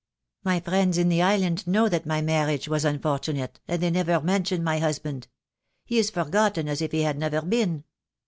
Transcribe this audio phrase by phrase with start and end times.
[0.43, 4.63] "My friends in the island know that my marriage was unfortunate, and they never mention
[4.63, 5.27] my husband.
[5.85, 7.83] He is forgotten as if he had never been.